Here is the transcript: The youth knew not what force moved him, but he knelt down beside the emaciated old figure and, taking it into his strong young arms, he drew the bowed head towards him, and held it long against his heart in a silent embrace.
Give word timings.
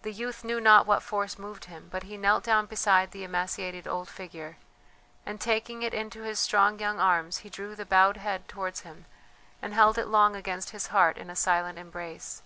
The 0.00 0.12
youth 0.14 0.44
knew 0.44 0.62
not 0.62 0.86
what 0.86 1.02
force 1.02 1.38
moved 1.38 1.66
him, 1.66 1.90
but 1.92 2.04
he 2.04 2.16
knelt 2.16 2.42
down 2.42 2.64
beside 2.64 3.10
the 3.10 3.22
emaciated 3.22 3.86
old 3.86 4.08
figure 4.08 4.56
and, 5.26 5.38
taking 5.38 5.82
it 5.82 5.92
into 5.92 6.22
his 6.22 6.38
strong 6.38 6.80
young 6.80 6.98
arms, 6.98 7.40
he 7.44 7.50
drew 7.50 7.74
the 7.76 7.84
bowed 7.84 8.16
head 8.16 8.48
towards 8.48 8.80
him, 8.80 9.04
and 9.60 9.74
held 9.74 9.98
it 9.98 10.06
long 10.06 10.34
against 10.34 10.70
his 10.70 10.86
heart 10.86 11.18
in 11.18 11.28
a 11.28 11.36
silent 11.36 11.78
embrace. 11.78 12.40